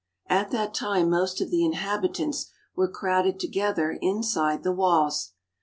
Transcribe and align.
At 0.29 0.49
that 0.49 0.73
time 0.73 1.11
most 1.11 1.41
of 1.41 1.51
the 1.51 1.63
inhabitants 1.63 2.47
were 2.75 2.87
crowded 2.89 3.39
to 3.41 3.47
gether 3.47 3.99
inside 4.01 4.63
the 4.63 4.71
walls. 4.73 5.33